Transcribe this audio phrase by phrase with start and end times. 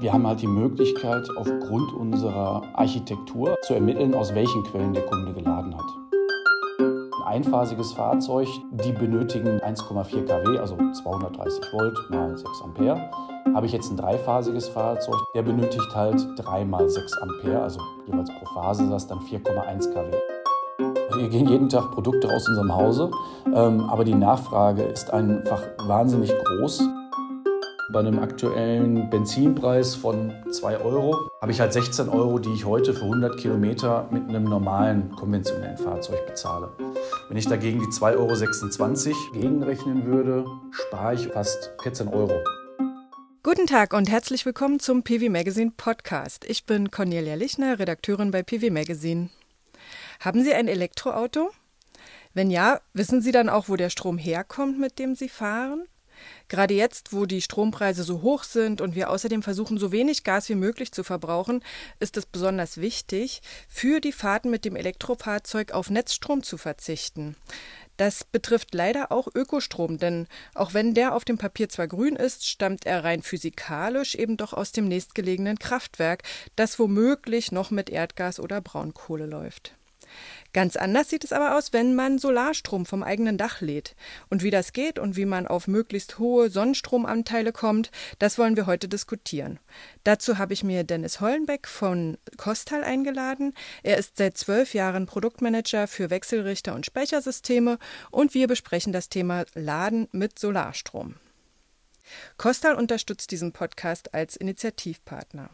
[0.00, 5.34] Wir haben halt die Möglichkeit, aufgrund unserer Architektur zu ermitteln, aus welchen Quellen der Kunde
[5.34, 5.84] geladen hat.
[6.80, 13.10] Ein einphasiges Fahrzeug, die benötigen 1,4 kW, also 230 Volt mal 6 Ampere.
[13.54, 18.30] Habe ich jetzt ein dreiphasiges Fahrzeug, der benötigt halt 3 mal 6 Ampere, also jeweils
[18.30, 20.16] pro Phase das dann 4,1 kW.
[21.18, 23.10] Wir gehen jeden Tag Produkte aus unserem Hause,
[23.54, 26.88] ähm, aber die Nachfrage ist einfach wahnsinnig groß.
[27.92, 32.94] Bei einem aktuellen Benzinpreis von 2 Euro habe ich halt 16 Euro, die ich heute
[32.94, 36.70] für 100 Kilometer mit einem normalen konventionellen Fahrzeug bezahle.
[37.26, 42.34] Wenn ich dagegen die 2,26 Euro gegenrechnen würde, spare ich fast 14 Euro.
[43.42, 46.44] Guten Tag und herzlich willkommen zum PV Magazine Podcast.
[46.44, 49.30] Ich bin Cornelia Lichner, Redakteurin bei PV Magazine.
[50.20, 51.50] Haben Sie ein Elektroauto?
[52.34, 55.88] Wenn ja, wissen Sie dann auch, wo der Strom herkommt, mit dem Sie fahren?
[56.50, 60.48] Gerade jetzt, wo die Strompreise so hoch sind und wir außerdem versuchen, so wenig Gas
[60.48, 61.62] wie möglich zu verbrauchen,
[62.00, 67.36] ist es besonders wichtig, für die Fahrten mit dem Elektrofahrzeug auf Netzstrom zu verzichten.
[67.98, 70.26] Das betrifft leider auch Ökostrom, denn
[70.56, 74.52] auch wenn der auf dem Papier zwar grün ist, stammt er rein physikalisch eben doch
[74.52, 76.24] aus dem nächstgelegenen Kraftwerk,
[76.56, 79.76] das womöglich noch mit Erdgas oder Braunkohle läuft.
[80.52, 83.94] Ganz anders sieht es aber aus, wenn man Solarstrom vom eigenen Dach lädt.
[84.28, 88.66] Und wie das geht und wie man auf möglichst hohe Sonnenstromanteile kommt, das wollen wir
[88.66, 89.60] heute diskutieren.
[90.04, 93.54] Dazu habe ich mir Dennis Hollenbeck von Kostal eingeladen.
[93.82, 97.78] Er ist seit zwölf Jahren Produktmanager für Wechselrichter und Speichersysteme
[98.10, 101.14] und wir besprechen das Thema Laden mit Solarstrom.
[102.36, 105.50] Kostal unterstützt diesen Podcast als Initiativpartner.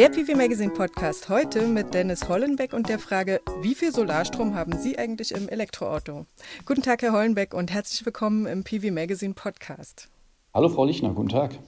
[0.00, 4.78] Der PV Magazine Podcast heute mit Dennis Hollenbeck und der Frage, wie viel Solarstrom haben
[4.78, 6.24] Sie eigentlich im Elektroauto?
[6.64, 10.08] Guten Tag, Herr Hollenbeck, und herzlich willkommen im PV Magazine Podcast.
[10.54, 11.58] Hallo, Frau Lichner, guten Tag.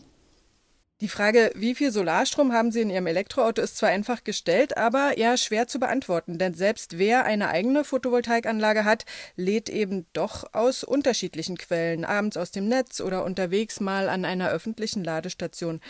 [1.02, 5.18] Die Frage, wie viel Solarstrom haben Sie in Ihrem Elektroauto, ist zwar einfach gestellt, aber
[5.18, 9.04] eher schwer zu beantworten, denn selbst wer eine eigene Photovoltaikanlage hat,
[9.34, 14.50] lädt eben doch aus unterschiedlichen Quellen, abends aus dem Netz oder unterwegs mal an einer
[14.50, 15.80] öffentlichen Ladestation.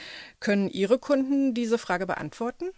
[0.40, 2.70] Können Ihre Kunden diese Frage beantworten?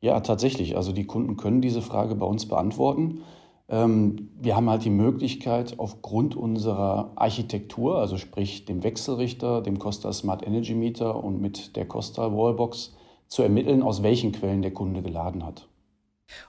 [0.00, 0.74] Ja, tatsächlich.
[0.74, 3.24] Also die Kunden können diese Frage bei uns beantworten.
[3.68, 10.12] Ähm, wir haben halt die Möglichkeit, aufgrund unserer Architektur, also sprich dem Wechselrichter, dem Costa
[10.12, 12.94] Smart Energy Meter und mit der Costa Wallbox,
[13.28, 15.68] zu ermitteln, aus welchen Quellen der Kunde geladen hat.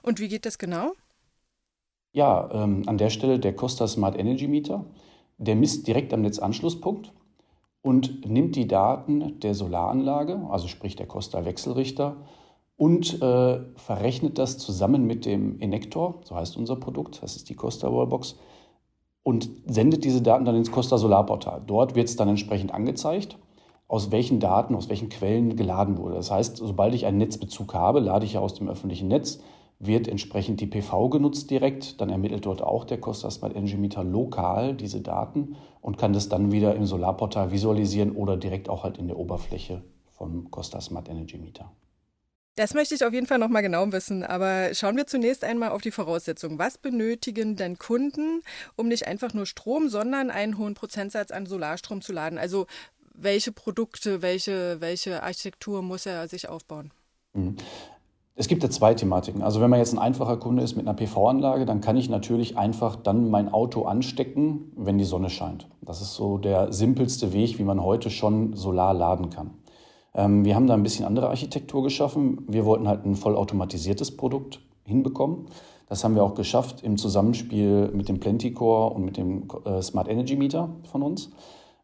[0.02, 0.92] Und wie geht das genau?
[2.12, 4.84] Ja, ähm, an der Stelle der Costa Smart Energy Meter,
[5.36, 7.12] der misst direkt am Netzanschlusspunkt
[7.82, 12.16] und nimmt die Daten der Solaranlage, also sprich der Costa Wechselrichter,
[12.80, 17.54] und äh, verrechnet das zusammen mit dem Enektor, so heißt unser Produkt, das ist die
[17.54, 18.38] Costa Wallbox,
[19.22, 21.62] und sendet diese Daten dann ins Costa Solarportal.
[21.66, 23.36] Dort wird es dann entsprechend angezeigt,
[23.86, 26.14] aus welchen Daten, aus welchen Quellen geladen wurde.
[26.14, 29.40] Das heißt, sobald ich einen Netzbezug habe, lade ich ja aus dem öffentlichen Netz,
[29.78, 32.00] wird entsprechend die PV genutzt direkt.
[32.00, 36.30] Dann ermittelt dort auch der Costa Smart Energy Meter lokal diese Daten und kann das
[36.30, 41.10] dann wieder im Solarportal visualisieren oder direkt auch halt in der Oberfläche vom Costa Smart
[41.10, 41.70] Energy Meter.
[42.56, 44.24] Das möchte ich auf jeden Fall noch mal genau wissen.
[44.24, 46.58] Aber schauen wir zunächst einmal auf die Voraussetzungen.
[46.58, 48.42] Was benötigen denn Kunden,
[48.76, 52.38] um nicht einfach nur Strom, sondern einen hohen Prozentsatz an Solarstrom zu laden?
[52.38, 52.66] Also
[53.14, 56.90] welche Produkte, welche, welche Architektur muss er sich aufbauen?
[57.34, 57.56] Mhm.
[58.40, 59.42] Es gibt ja zwei Thematiken.
[59.42, 62.56] Also wenn man jetzt ein einfacher Kunde ist mit einer PV-Anlage, dann kann ich natürlich
[62.56, 65.68] einfach dann mein Auto anstecken, wenn die Sonne scheint.
[65.82, 69.50] Das ist so der simpelste Weg, wie man heute schon Solar laden kann.
[70.14, 72.44] Ähm, wir haben da ein bisschen andere Architektur geschaffen.
[72.48, 75.46] Wir wollten halt ein vollautomatisiertes Produkt hinbekommen.
[75.88, 80.08] Das haben wir auch geschafft im Zusammenspiel mit dem Plenticore und mit dem äh, Smart
[80.08, 81.30] Energy Meter von uns.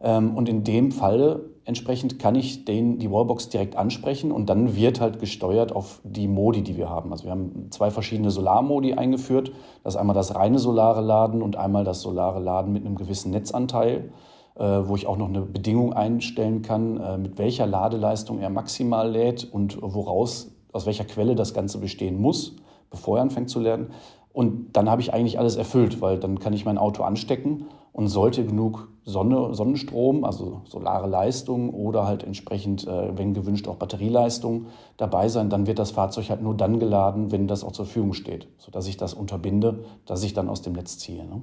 [0.01, 4.77] Ähm, und in dem Falle entsprechend kann ich den, die Wallbox direkt ansprechen und dann
[4.77, 7.11] wird halt gesteuert auf die Modi, die wir haben.
[7.13, 9.53] Also wir haben zwei verschiedene Solarmodi eingeführt.
[9.83, 13.33] Das ist einmal das reine solare Laden und einmal das solare Laden mit einem gewissen
[13.33, 14.13] Netzanteil.
[14.59, 19.11] Äh, wo ich auch noch eine Bedingung einstellen kann, äh, mit welcher Ladeleistung er maximal
[19.11, 22.57] lädt und woraus, aus welcher Quelle das Ganze bestehen muss,
[22.89, 23.89] bevor er anfängt zu laden.
[24.33, 28.09] Und dann habe ich eigentlich alles erfüllt, weil dann kann ich mein Auto anstecken und
[28.09, 34.69] sollte genug Sonne, Sonnenstrom, also solare Leistung oder halt entsprechend, äh, wenn gewünscht, auch Batterieleistung
[34.97, 38.15] dabei sein, dann wird das Fahrzeug halt nur dann geladen, wenn das auch zur Verfügung
[38.15, 41.27] steht, sodass ich das unterbinde, dass ich dann aus dem Netz ziehe.
[41.27, 41.43] Ne?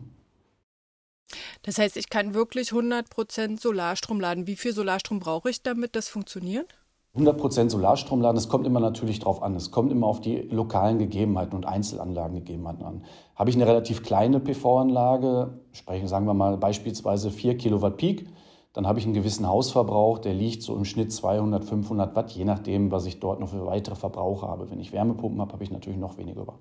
[1.63, 4.47] Das heißt, ich kann wirklich 100% Solarstrom laden.
[4.47, 6.67] Wie viel Solarstrom brauche ich, damit das funktioniert?
[7.15, 9.55] 100% Solarstrom laden, das kommt immer natürlich drauf an.
[9.55, 13.05] Es kommt immer auf die lokalen Gegebenheiten und Einzelanlagengegebenheiten an.
[13.35, 18.27] Habe ich eine relativ kleine PV-Anlage, sprechen, sagen wir mal beispielsweise 4 Kilowatt Peak,
[18.73, 22.45] dann habe ich einen gewissen Hausverbrauch, der liegt so im Schnitt 200, 500 Watt, je
[22.45, 24.71] nachdem, was ich dort noch für weitere Verbraucher habe.
[24.71, 26.57] Wenn ich Wärmepumpen habe, habe ich natürlich noch weniger über.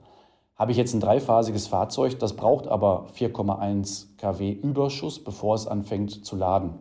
[0.62, 6.24] Habe ich jetzt ein dreiphasiges Fahrzeug, das braucht aber 4,1 kW Überschuss, bevor es anfängt
[6.24, 6.74] zu laden.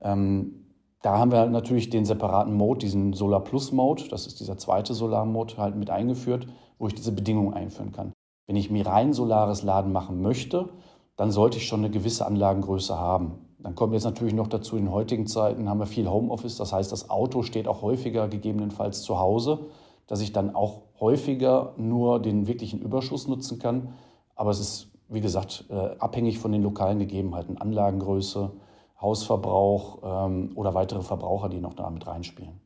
[0.00, 0.68] Ähm,
[1.02, 4.94] da haben wir natürlich den separaten Mode, diesen Solar Plus Mode, das ist dieser zweite
[4.94, 6.46] Solar Mode, halt mit eingeführt,
[6.78, 8.12] wo ich diese Bedingungen einführen kann.
[8.46, 10.68] Wenn ich mir rein solares Laden machen möchte,
[11.16, 13.48] dann sollte ich schon eine gewisse Anlagengröße haben.
[13.58, 16.92] Dann kommt jetzt natürlich noch dazu, in heutigen Zeiten haben wir viel Homeoffice, das heißt,
[16.92, 19.66] das Auto steht auch häufiger gegebenenfalls zu Hause,
[20.12, 23.94] dass ich dann auch häufiger nur den wirklichen Überschuss nutzen kann.
[24.34, 28.52] Aber es ist, wie gesagt, äh, abhängig von den lokalen Gegebenheiten, Anlagengröße,
[29.00, 32.60] Hausverbrauch ähm, oder weitere Verbraucher, die noch da mit reinspielen.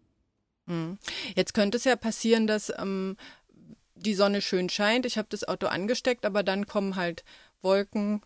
[0.66, 0.98] Hm.
[1.36, 3.16] Jetzt könnte es ja passieren, dass ähm,
[3.94, 7.22] die Sonne schön scheint, ich habe das Auto angesteckt, aber dann kommen halt
[7.62, 8.22] Wolken.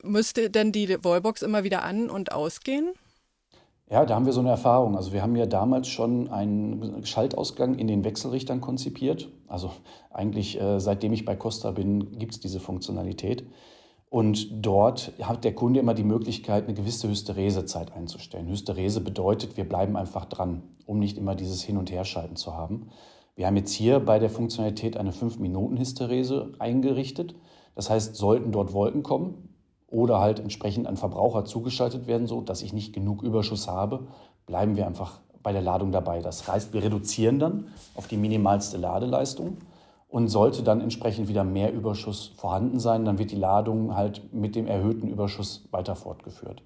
[0.00, 2.92] Müsste denn die Wallbox immer wieder an und ausgehen?
[3.90, 4.96] Ja, da haben wir so eine Erfahrung.
[4.96, 9.28] Also wir haben ja damals schon einen Schaltausgang in den Wechselrichtern konzipiert.
[9.48, 9.72] Also
[10.12, 13.44] eigentlich äh, seitdem ich bei Costa bin, gibt es diese Funktionalität.
[14.08, 18.48] Und dort hat der Kunde immer die Möglichkeit, eine gewisse Hysteresezeit einzustellen.
[18.48, 22.90] Hysterese bedeutet, wir bleiben einfach dran, um nicht immer dieses Hin- und Herschalten zu haben.
[23.34, 27.34] Wir haben jetzt hier bei der Funktionalität eine 5-Minuten-Hysterese eingerichtet.
[27.74, 29.49] Das heißt, sollten dort Wolken kommen
[29.90, 34.06] oder halt entsprechend ein Verbraucher zugeschaltet werden, so dass ich nicht genug Überschuss habe,
[34.46, 36.20] bleiben wir einfach bei der Ladung dabei.
[36.20, 39.58] Das heißt, wir reduzieren dann auf die minimalste Ladeleistung
[40.08, 44.56] und sollte dann entsprechend wieder mehr Überschuss vorhanden sein, dann wird die Ladung halt mit
[44.56, 46.62] dem erhöhten Überschuss weiter fortgeführt.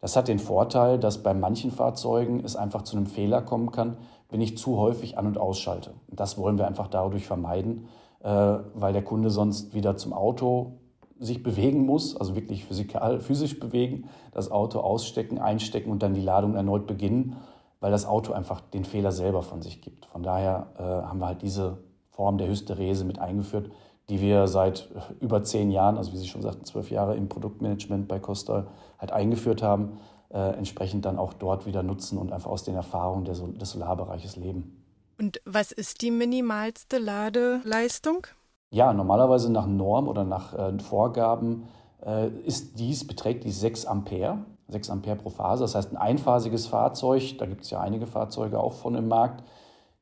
[0.00, 3.96] Das hat den Vorteil, dass bei manchen Fahrzeugen es einfach zu einem Fehler kommen kann,
[4.30, 5.94] wenn ich zu häufig an- und ausschalte.
[6.08, 7.88] Das wollen wir einfach dadurch vermeiden,
[8.20, 8.28] äh,
[8.74, 10.77] weil der Kunde sonst wieder zum Auto
[11.18, 16.20] sich bewegen muss, also wirklich physikal, physisch bewegen, das Auto ausstecken, einstecken und dann die
[16.20, 17.36] Ladung erneut beginnen,
[17.80, 20.06] weil das Auto einfach den Fehler selber von sich gibt.
[20.06, 21.78] Von daher äh, haben wir halt diese
[22.10, 23.70] Form der Hysterese mit eingeführt,
[24.08, 24.88] die wir seit
[25.20, 28.66] über zehn Jahren, also wie Sie schon sagten, zwölf Jahre im Produktmanagement bei Costa
[28.98, 29.98] halt eingeführt haben,
[30.30, 34.84] äh, entsprechend dann auch dort wieder nutzen und einfach aus den Erfahrungen des Solarbereiches leben.
[35.18, 38.26] Und was ist die minimalste Ladeleistung?
[38.70, 41.68] Ja, normalerweise nach Norm oder nach äh, Vorgaben
[42.04, 44.38] äh, ist dies, beträgt dies 6 Ampere,
[44.68, 45.64] 6 Ampere pro Phase.
[45.64, 49.42] Das heißt, ein einphasiges Fahrzeug, da gibt es ja einige Fahrzeuge auch von im Markt,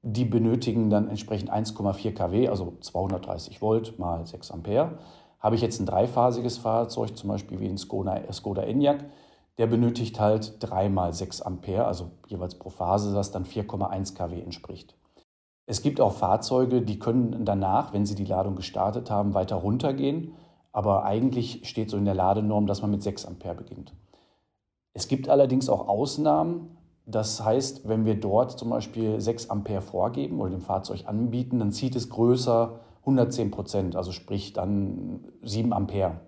[0.03, 4.99] die benötigen dann entsprechend 1,4 kW, also 230 Volt mal 6 Ampere.
[5.39, 9.05] Habe ich jetzt ein dreiphasiges Fahrzeug, zum Beispiel wie ein Skoda, Skoda Enyaq,
[9.59, 14.41] der benötigt halt 3 mal 6 Ampere, also jeweils pro Phase, das dann 4,1 kW
[14.41, 14.97] entspricht.
[15.67, 20.33] Es gibt auch Fahrzeuge, die können danach, wenn sie die Ladung gestartet haben, weiter runtergehen.
[20.73, 23.93] Aber eigentlich steht so in der Ladenorm, dass man mit 6 Ampere beginnt.
[24.93, 26.77] Es gibt allerdings auch Ausnahmen,
[27.07, 31.71] das heißt, wenn wir dort zum Beispiel 6 Ampere vorgeben oder dem Fahrzeug anbieten, dann
[31.71, 36.21] zieht es größer 110 Prozent, also sprich dann 7 Ampere.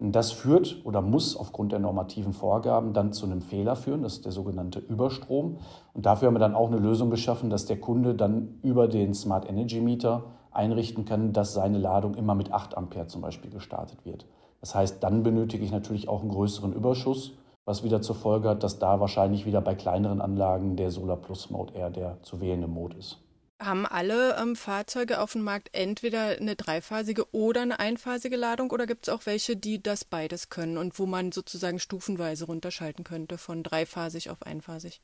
[0.00, 4.24] Das führt oder muss aufgrund der normativen Vorgaben dann zu einem Fehler führen, das ist
[4.24, 5.58] der sogenannte Überstrom.
[5.92, 9.12] Und dafür haben wir dann auch eine Lösung geschaffen, dass der Kunde dann über den
[9.12, 14.04] Smart Energy Meter einrichten kann, dass seine Ladung immer mit 8 Ampere zum Beispiel gestartet
[14.04, 14.26] wird.
[14.60, 17.32] Das heißt, dann benötige ich natürlich auch einen größeren Überschuss
[17.68, 21.50] was wieder zur Folge hat, dass da wahrscheinlich wieder bei kleineren Anlagen der Solar Plus
[21.50, 23.18] Mode eher der zu wählende Mode ist.
[23.60, 28.86] Haben alle ähm, Fahrzeuge auf dem Markt entweder eine dreiphasige oder eine einphasige Ladung oder
[28.86, 33.36] gibt es auch welche, die das beides können und wo man sozusagen stufenweise runterschalten könnte
[33.36, 35.00] von dreiphasig auf einphasig?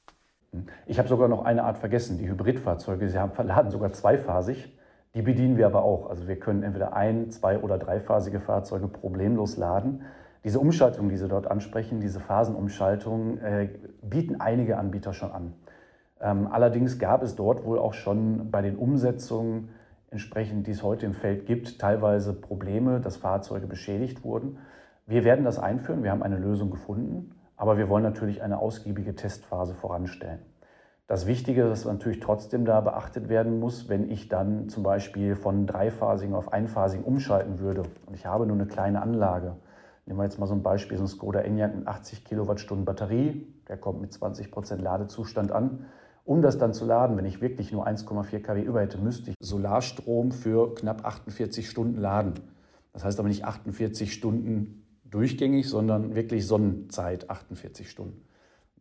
[0.86, 3.08] Ich habe sogar noch eine Art vergessen, die Hybridfahrzeuge.
[3.08, 4.72] Sie haben verladen sogar zweiphasig.
[5.14, 6.08] Die bedienen wir aber auch.
[6.08, 10.04] Also wir können entweder ein, zwei oder dreiphasige Fahrzeuge problemlos laden.
[10.44, 13.68] Diese Umschaltung, die Sie dort ansprechen, diese Phasenumschaltung, äh,
[14.02, 15.54] bieten einige Anbieter schon an.
[16.20, 19.70] Ähm, allerdings gab es dort wohl auch schon bei den Umsetzungen
[20.10, 24.58] entsprechend, die es heute im Feld gibt, teilweise Probleme, dass Fahrzeuge beschädigt wurden.
[25.06, 29.14] Wir werden das einführen, wir haben eine Lösung gefunden, aber wir wollen natürlich eine ausgiebige
[29.14, 30.40] Testphase voranstellen.
[31.06, 35.66] Das Wichtige, das natürlich trotzdem da beachtet werden muss, wenn ich dann zum Beispiel von
[35.66, 39.56] dreiphasigen auf einphasigen umschalten würde und ich habe nur eine kleine Anlage,
[40.06, 43.46] Nehmen wir jetzt mal so ein Beispiel, so ein Skoda Enyaq mit 80 Kilowattstunden Batterie,
[43.68, 45.86] der kommt mit 20 Prozent Ladezustand an.
[46.24, 49.36] Um das dann zu laden, wenn ich wirklich nur 1,4 kW über hätte, müsste ich
[49.40, 52.34] Solarstrom für knapp 48 Stunden laden.
[52.94, 58.24] Das heißt aber nicht 48 Stunden durchgängig, sondern wirklich Sonnenzeit 48 Stunden.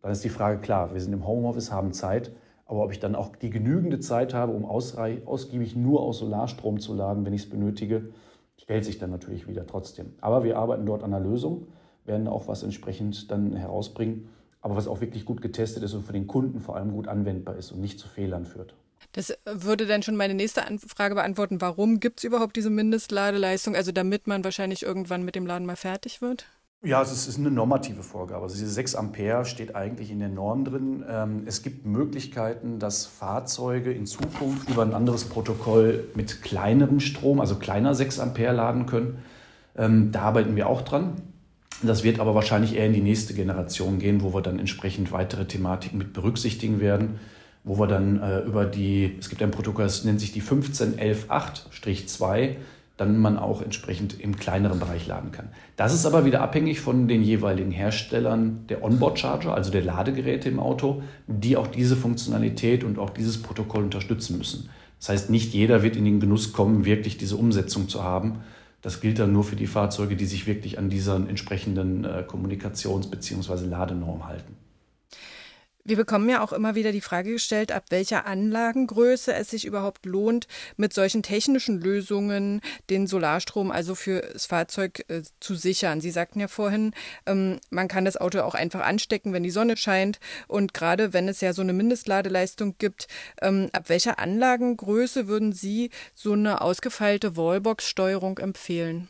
[0.01, 2.31] Dann ist die Frage klar, wir sind im Homeoffice, haben Zeit,
[2.65, 6.93] Aber ob ich dann auch die genügende Zeit habe, um ausgiebig nur aus Solarstrom zu
[6.93, 8.13] laden, wenn ich es benötige,
[8.57, 10.13] stellt sich dann natürlich wieder trotzdem.
[10.21, 11.67] Aber wir arbeiten dort an einer Lösung,
[12.05, 14.29] werden auch was entsprechend dann herausbringen,
[14.63, 17.57] aber was auch wirklich gut getestet ist und für den Kunden vor allem gut anwendbar
[17.57, 18.73] ist und nicht zu Fehlern führt.
[19.11, 21.61] Das würde dann schon meine nächste Frage beantworten.
[21.61, 23.75] Warum gibt es überhaupt diese Mindestladeleistung?
[23.75, 26.45] Also damit man wahrscheinlich irgendwann mit dem Laden mal fertig wird?
[26.81, 28.43] Ja, es ist eine normative Vorgabe.
[28.43, 31.03] Also diese 6 Ampere steht eigentlich in der Norm drin.
[31.07, 37.39] Ähm, es gibt Möglichkeiten, dass Fahrzeuge in Zukunft über ein anderes Protokoll mit kleinerem Strom,
[37.39, 39.19] also kleiner 6 Ampere laden können.
[39.77, 41.21] Ähm, da arbeiten wir auch dran.
[41.81, 45.45] Das wird aber wahrscheinlich eher in die nächste Generation gehen, wo wir dann entsprechend weitere
[45.45, 47.19] Thematiken mit berücksichtigen werden,
[47.63, 52.55] wo wir dann äh, über die, es gibt ein Protokoll, das nennt sich die 15118-2,
[52.97, 55.49] dann man auch entsprechend im kleineren Bereich laden kann.
[55.77, 60.59] Das ist aber wieder abhängig von den jeweiligen Herstellern der Onboard-Charger, also der Ladegeräte im
[60.59, 64.69] Auto, die auch diese Funktionalität und auch dieses Protokoll unterstützen müssen.
[64.99, 68.41] Das heißt, nicht jeder wird in den Genuss kommen, wirklich diese Umsetzung zu haben.
[68.83, 73.09] Das gilt dann nur für die Fahrzeuge, die sich wirklich an dieser entsprechenden äh, Kommunikations-
[73.09, 73.65] bzw.
[73.65, 74.55] Ladenorm halten.
[75.85, 80.05] Wir bekommen ja auch immer wieder die Frage gestellt, ab welcher Anlagengröße es sich überhaupt
[80.05, 80.47] lohnt,
[80.77, 85.99] mit solchen technischen Lösungen den Solarstrom also für das Fahrzeug äh, zu sichern.
[85.99, 86.93] Sie sagten ja vorhin,
[87.25, 90.21] ähm, man kann das Auto auch einfach anstecken, wenn die Sonne scheint.
[90.47, 93.09] Und gerade wenn es ja so eine Mindestladeleistung gibt,
[93.41, 99.09] ähm, ab welcher Anlagengröße würden Sie so eine ausgefeilte Wallbox-Steuerung empfehlen?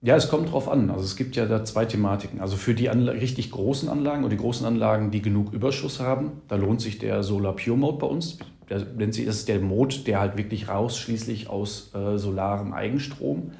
[0.00, 0.90] Ja, es kommt drauf an.
[0.90, 2.40] Also es gibt ja da zwei Thematiken.
[2.40, 6.42] Also für die Anla richtig großen Anlagen und die großen Anlagen, die genug Überschuss haben,
[6.46, 8.38] da lohnt sich der Solar Pure Mode bei uns.
[8.70, 13.52] Der, das ist der Mode, der halt wirklich rausschließlich aus äh, solarem Eigenstrom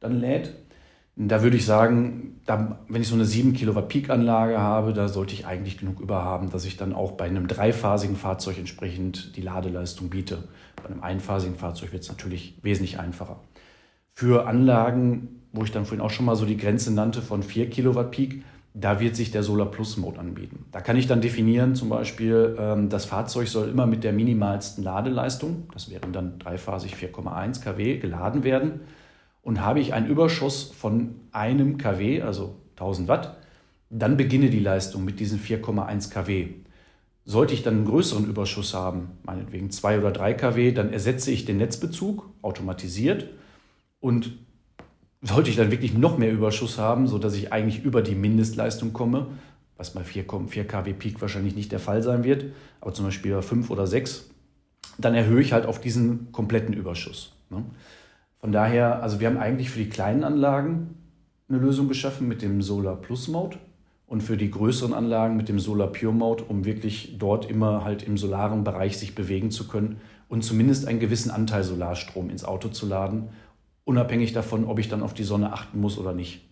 [0.00, 0.54] dann lädt.
[1.18, 5.32] Da würde ich sagen, da, wenn ich so eine 7 Kilowatt Peak-Anlage habe, da sollte
[5.32, 9.40] ich eigentlich genug über haben, dass ich dann auch bei einem dreiphasigen Fahrzeug entsprechend die
[9.40, 10.44] Ladeleistung biete.
[10.82, 13.40] Bei einem einphasigen Fahrzeug wird es natürlich wesentlich einfacher.
[14.18, 17.68] Für Anlagen, wo ich dann vorhin auch schon mal so die Grenze nannte von 4
[17.68, 20.64] Kilowatt Peak, da wird sich der Solar Plus Mode anbieten.
[20.72, 24.82] Da kann ich dann definieren, zum Beispiel, ähm, das Fahrzeug soll immer mit der minimalsten
[24.82, 28.80] Ladeleistung, das wären dann dreiphasig 4,1 kW, geladen werden.
[29.42, 33.36] Und habe ich einen Überschuss von einem kW, also 1000 Watt,
[33.90, 36.54] dann beginne die Leistung mit diesen 4,1 kW.
[37.26, 41.44] Sollte ich dann einen größeren Überschuss haben, meinetwegen 2 oder 3 kW, dann ersetze ich
[41.44, 43.26] den Netzbezug automatisiert
[44.06, 44.30] und
[45.20, 49.26] sollte ich dann wirklich noch mehr Überschuss haben, sodass ich eigentlich über die Mindestleistung komme,
[49.76, 52.44] was bei 4, 4 kW Peak wahrscheinlich nicht der Fall sein wird,
[52.80, 54.30] aber zum Beispiel bei 5 oder 6,
[54.98, 57.32] dann erhöhe ich halt auf diesen kompletten Überschuss.
[57.50, 57.64] Ne?
[58.38, 60.94] Von daher, also wir haben eigentlich für die kleinen Anlagen
[61.48, 63.56] eine Lösung geschaffen mit dem Solar Plus Mode
[64.06, 68.04] und für die größeren Anlagen mit dem Solar Pure Mode, um wirklich dort immer halt
[68.04, 69.96] im solaren Bereich sich bewegen zu können
[70.28, 73.30] und zumindest einen gewissen Anteil Solarstrom ins Auto zu laden
[73.86, 76.42] unabhängig davon, ob ich dann auf die Sonne achten muss oder nicht.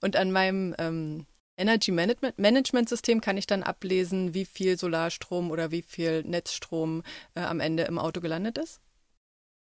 [0.00, 5.50] Und an meinem ähm, Energy Management, Management System kann ich dann ablesen, wie viel Solarstrom
[5.50, 7.02] oder wie viel Netzstrom
[7.34, 8.80] äh, am Ende im Auto gelandet ist?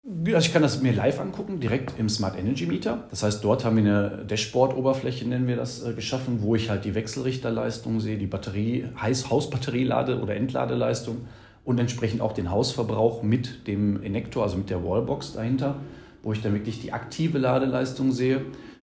[0.02, 3.06] Also ich kann das mir live angucken, direkt im Smart Energy Meter.
[3.10, 6.86] Das heißt, dort haben wir eine Dashboard-Oberfläche, nennen wir das, äh, geschaffen, wo ich halt
[6.86, 11.28] die Wechselrichterleistung sehe, die Batterie, Heiß Hausbatterielade- oder Entladeleistung
[11.64, 15.76] und entsprechend auch den Hausverbrauch mit dem Injektor, also mit der Wallbox dahinter
[16.22, 18.42] wo ich dann wirklich die aktive Ladeleistung sehe.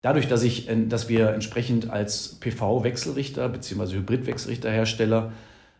[0.01, 3.97] Dadurch, dass, ich, äh, dass wir entsprechend als PV-Wechselrichter bzw.
[3.97, 5.31] Hybrid-Wechselrichterhersteller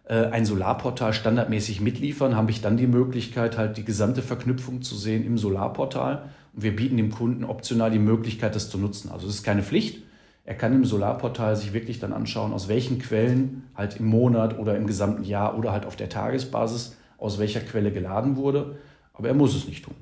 [0.10, 4.96] äh, ein Solarportal standardmäßig mitliefern, habe ich dann die Möglichkeit, halt die gesamte Verknüpfung zu
[4.96, 6.30] sehen im Solarportal.
[6.54, 9.10] Und wir bieten dem Kunden optional die Möglichkeit, das zu nutzen.
[9.12, 10.04] Also es ist keine Pflicht.
[10.46, 14.76] Er kann im Solarportal sich wirklich dann anschauen, aus welchen Quellen halt im Monat oder
[14.76, 18.78] im gesamten Jahr oder halt auf der Tagesbasis aus welcher Quelle geladen wurde.
[19.14, 19.94] Aber er muss es nicht tun.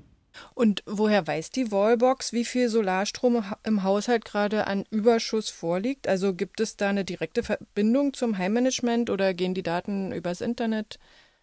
[0.53, 6.07] Und woher weiß die Wallbox, wie viel Solarstrom im Haushalt gerade an Überschuss vorliegt?
[6.07, 10.99] Also gibt es da eine direkte Verbindung zum Heimmanagement oder gehen die Daten übers Internet?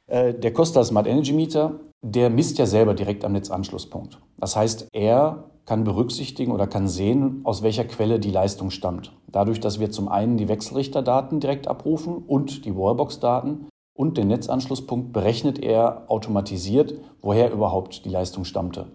[0.06, 4.18] Äh, der Costa Smart Energy Meter, der misst ja selber direkt am Netzanschlusspunkt.
[4.38, 9.12] Das heißt, er kann berücksichtigen oder kann sehen, aus welcher Quelle die Leistung stammt.
[9.28, 15.12] Dadurch, dass wir zum einen die Wechselrichterdaten direkt abrufen und die Wallbox-Daten, und den Netzanschlusspunkt
[15.12, 18.86] berechnet er automatisiert, woher überhaupt die Leistung stammte.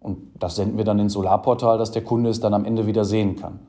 [0.00, 3.04] Und das senden wir dann ins Solarportal, dass der Kunde es dann am Ende wieder
[3.04, 3.60] sehen kann.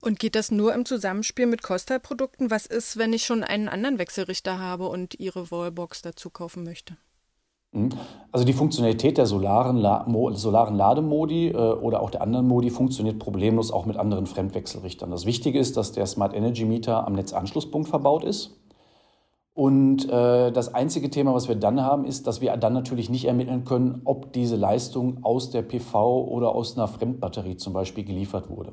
[0.00, 2.50] Und geht das nur im Zusammenspiel mit Costa-Produkten?
[2.50, 6.96] Was ist, wenn ich schon einen anderen Wechselrichter habe und Ihre Wallbox dazu kaufen möchte?
[7.72, 7.90] Mhm.
[8.32, 13.18] Also die Funktionalität der solaren, La solaren Lademodi äh, oder auch der anderen Modi funktioniert
[13.18, 15.10] problemlos auch mit anderen Fremdwechselrichtern.
[15.10, 18.58] Das Wichtige ist, dass der Smart Energy Meter am Netzanschlusspunkt verbaut ist
[19.54, 23.26] Und äh, das einzige Thema, was wir dann haben, ist, dass wir dann natürlich nicht
[23.26, 28.48] ermitteln können, ob diese Leistung aus der PV oder aus einer Fremdbatterie zum Beispiel geliefert
[28.48, 28.72] wurde.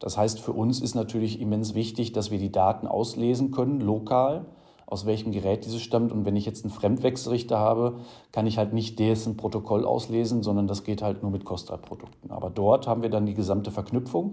[0.00, 4.46] Das heißt, für uns ist natürlich immens wichtig, dass wir die Daten auslesen können, lokal,
[4.84, 6.10] aus welchem Gerät dieses stammt.
[6.10, 8.00] Und wenn ich jetzt einen Fremdwechselrichter habe,
[8.32, 12.32] kann ich halt nicht dessen Protokoll auslesen, sondern das geht halt nur mit Kostra-Produkten.
[12.32, 14.32] Aber dort haben wir dann die gesamte Verknüpfung.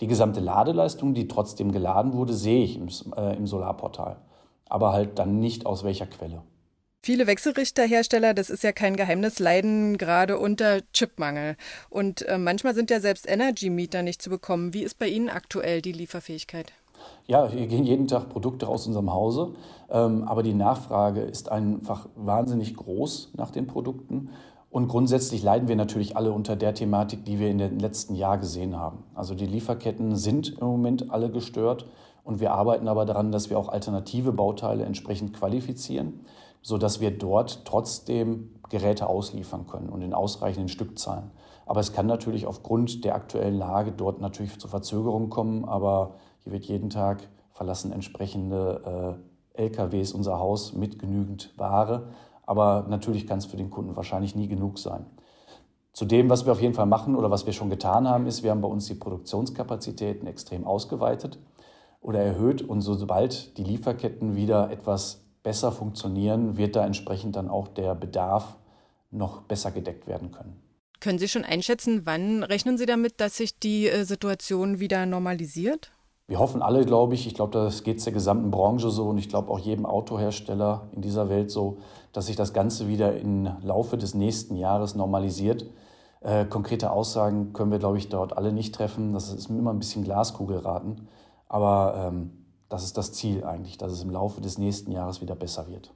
[0.00, 4.16] Die gesamte Ladeleistung, die trotzdem geladen wurde, sehe ich im, äh, im Solarportal.
[4.68, 6.42] Aber halt dann nicht aus welcher Quelle.
[7.02, 11.56] Viele Wechselrichterhersteller, das ist ja kein Geheimnis, leiden gerade unter Chipmangel.
[11.88, 14.74] Und äh, manchmal sind ja selbst Energy-Mieter nicht zu bekommen.
[14.74, 16.72] Wie ist bei Ihnen aktuell die Lieferfähigkeit?
[17.26, 19.54] Ja, hier gehen jeden Tag Produkte aus unserem Hause,
[19.90, 24.30] ähm, aber die Nachfrage ist einfach wahnsinnig groß nach den Produkten.
[24.70, 28.40] Und grundsätzlich leiden wir natürlich alle unter der Thematik, die wir in den letzten Jahren
[28.40, 29.04] gesehen haben.
[29.14, 31.86] Also die Lieferketten sind im Moment alle gestört
[32.28, 36.20] und wir arbeiten aber daran, dass wir auch alternative Bauteile entsprechend qualifizieren
[36.62, 41.30] sodass wir dort trotzdem Geräte ausliefern können und in ausreichenden Stückzahlen.
[41.66, 46.52] Aber es kann natürlich aufgrund der aktuellen Lage dort natürlich zu Verzögerungen kommen, aber hier
[46.52, 49.18] wird jeden Tag verlassen entsprechende
[49.56, 52.08] äh, LKWs unser Haus mit genügend Ware.
[52.46, 55.04] Aber natürlich kann es für den Kunden wahrscheinlich nie genug sein.
[55.92, 58.50] Zudem, was wir auf jeden Fall machen oder was wir schon getan haben, ist, wir
[58.50, 61.38] haben bei uns die Produktionskapazitäten extrem ausgeweitet
[62.00, 62.62] oder erhöht.
[62.62, 68.56] Und sobald die Lieferketten wieder etwas besser funktionieren, wird da entsprechend dann auch der Bedarf
[69.10, 70.62] noch besser gedeckt werden können.
[71.00, 75.92] Können Sie schon einschätzen, wann rechnen Sie damit, dass sich die äh, Situation wieder normalisiert?
[76.26, 77.26] Wir hoffen alle, glaube ich.
[77.26, 81.00] Ich glaube, das geht der gesamten Branche so und ich glaube auch jedem Autohersteller in
[81.00, 81.78] dieser Welt so,
[82.12, 85.64] dass sich das Ganze wieder im Laufe des nächsten Jahres normalisiert.
[86.20, 89.14] Äh, konkrete Aussagen können wir, glaube ich, dort alle nicht treffen.
[89.14, 91.08] Das ist immer ein bisschen Glaskugelraten.
[91.48, 92.30] Aber ähm,
[92.68, 95.92] das ist das Ziel eigentlich, dass es im Laufe des nächsten Jahres wieder besser wird.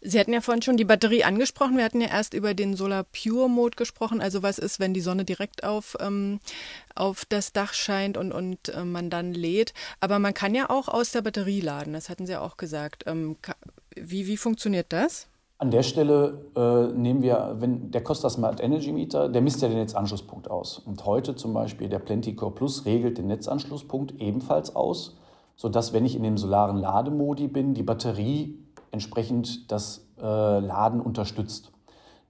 [0.00, 1.76] Sie hatten ja vorhin schon die Batterie angesprochen.
[1.76, 4.20] Wir hatten ja erst über den Solar Pure Mode gesprochen.
[4.20, 6.40] Also was ist, wenn die Sonne direkt auf, ähm,
[6.96, 9.74] auf das Dach scheint und, und äh, man dann lädt.
[10.00, 11.92] Aber man kann ja auch aus der Batterie laden.
[11.92, 13.04] Das hatten Sie ja auch gesagt.
[13.06, 13.36] Ähm,
[13.94, 15.28] wie, wie funktioniert das?
[15.62, 19.68] An der Stelle äh, nehmen wir, wenn der Costa Smart Energy Meter, der misst ja
[19.68, 20.78] den Netzanschlusspunkt aus.
[20.78, 25.16] Und heute zum Beispiel der Plenticore Plus regelt den Netzanschlusspunkt ebenfalls aus
[25.56, 28.58] sodass, wenn ich in dem solaren Lademodi bin, die Batterie
[28.90, 30.24] entsprechend das äh,
[30.58, 31.70] Laden unterstützt.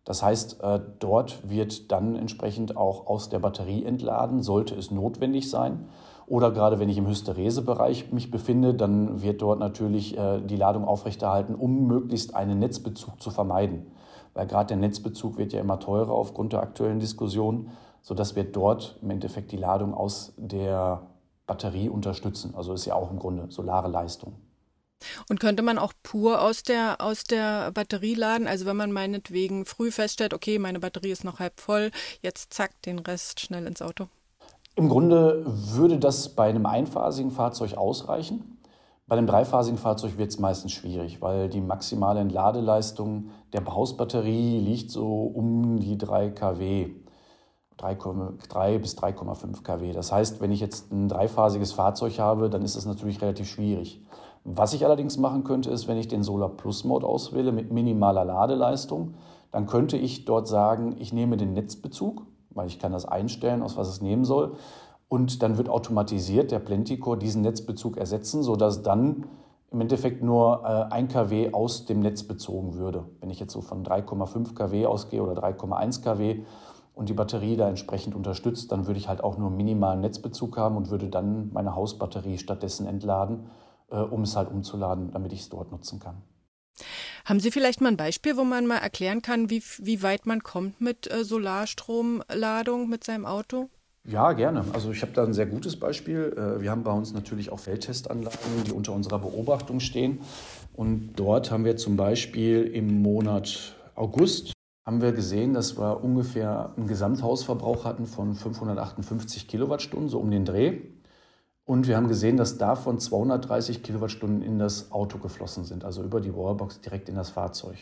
[0.04, 5.48] Das heißt, äh, dort wird dann entsprechend auch aus der Batterie entladen, sollte es notwendig
[5.48, 5.88] sein.
[6.26, 10.84] Oder gerade wenn ich im Hysteresebereich mich befinde, dann wird dort natürlich äh, die Ladung
[10.84, 13.92] aufrechterhalten, um möglichst einen Netzbezug zu vermeiden.
[14.34, 18.98] Weil gerade der Netzbezug wird ja immer teurer aufgrund der aktuellen Diskussion, sodass wir dort
[19.02, 21.02] im Endeffekt die Ladung aus der
[21.46, 22.54] Batterie unterstützen.
[22.56, 24.34] Also ist ja auch im Grunde solare Leistung.
[25.28, 28.46] Und könnte man auch pur aus der, aus der Batterie laden?
[28.46, 32.80] Also wenn man meinetwegen früh feststellt, okay, meine Batterie ist noch halb voll, jetzt zack,
[32.82, 34.08] den Rest schnell ins Auto.
[34.74, 38.58] Im Grunde würde das bei einem einphasigen Fahrzeug ausreichen.
[39.06, 44.90] Bei einem dreiphasigen Fahrzeug wird es meistens schwierig, weil die maximale Entladeleistung der Hausbatterie liegt
[44.90, 46.90] so um die 3 kW.
[47.76, 49.92] 3, bis 3,5 kW.
[49.92, 54.02] Das heißt, wenn ich jetzt ein dreiphasiges Fahrzeug habe, dann ist das natürlich relativ schwierig.
[54.44, 58.24] Was ich allerdings machen könnte, ist, wenn ich den Solar Plus Mode auswähle mit minimaler
[58.24, 59.14] Ladeleistung,
[59.50, 62.22] dann könnte ich dort sagen, ich nehme den Netzbezug,
[62.54, 64.56] weil ich kann das einstellen, aus was es nehmen soll.
[65.08, 69.26] Und dann wird automatisiert der Plenticore diesen Netzbezug ersetzen, sodass dann
[69.70, 73.04] im Endeffekt nur äh, 1 kW aus dem Netz bezogen würde.
[73.20, 76.42] Wenn ich jetzt so von 3,5 kW ausgehe oder 3,1 kW,
[76.94, 80.76] und die Batterie da entsprechend unterstützt, dann würde ich halt auch nur minimalen Netzbezug haben
[80.76, 83.46] und würde dann meine Hausbatterie stattdessen entladen,
[83.90, 86.22] äh, um es halt umzuladen, damit ich es dort nutzen kann.
[87.24, 90.42] Haben Sie vielleicht mal ein Beispiel, wo man mal erklären kann, wie, wie weit man
[90.42, 93.68] kommt mit äh, Solarstromladung mit seinem Auto?
[94.04, 94.64] Ja, gerne.
[94.72, 96.34] Also ich habe da ein sehr gutes Beispiel.
[96.36, 100.20] Äh, wir haben bei uns natürlich auch Feldtestanlagen, die unter unserer Beobachtung stehen.
[100.74, 104.52] Und dort haben wir zum Beispiel im Monat August
[104.84, 110.44] haben wir gesehen, dass wir ungefähr einen Gesamthausverbrauch hatten von 558 Kilowattstunden, so um den
[110.44, 110.80] Dreh.
[111.64, 116.20] Und wir haben gesehen, dass davon 230 Kilowattstunden in das Auto geflossen sind, also über
[116.20, 117.76] die Wallbox direkt in das Fahrzeug.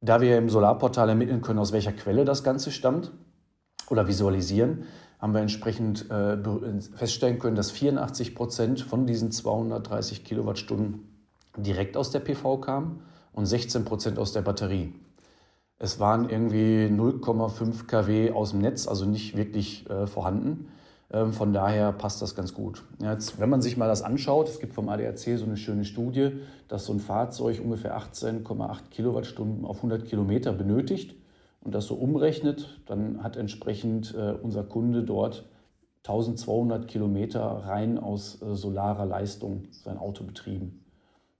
[0.00, 3.12] Da wir im Solarportal ermitteln können, aus welcher Quelle das Ganze stammt
[3.88, 4.84] oder visualisieren,
[5.18, 6.36] haben wir entsprechend äh,
[6.94, 11.08] feststellen können, dass 84 Prozent von diesen 230 Kilowattstunden
[11.56, 14.92] direkt aus der PV kamen und 16 Prozent aus der Batterie.
[15.78, 20.68] Es waren irgendwie 0,5 kW aus dem Netz, also nicht wirklich äh, vorhanden.
[21.12, 22.82] Ähm, von daher passt das ganz gut.
[23.00, 26.32] Jetzt, wenn man sich mal das anschaut, es gibt vom ADAC so eine schöne Studie,
[26.68, 31.14] dass so ein Fahrzeug ungefähr 18,8 Kilowattstunden auf 100 Kilometer benötigt
[31.60, 35.44] und das so umrechnet, dann hat entsprechend äh, unser Kunde dort
[36.06, 40.84] 1200 Kilometer rein aus äh, solarer Leistung sein Auto betrieben.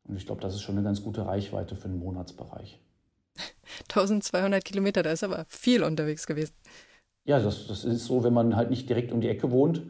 [0.05, 2.81] Und ich glaube, das ist schon eine ganz gute Reichweite für einen Monatsbereich.
[3.89, 6.55] 1200 Kilometer, da ist aber viel unterwegs gewesen.
[7.25, 9.83] Ja, das, das ist so, wenn man halt nicht direkt um die Ecke wohnt